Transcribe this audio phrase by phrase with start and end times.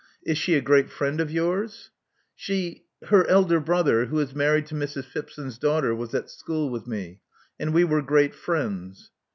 [0.23, 1.91] Is she a great friend of yours?"
[2.35, 5.03] She— Her elder brother, who is married to Mrs.
[5.05, 7.21] Phipson's daughter, was at school with me;
[7.59, 9.11] and we were great friends."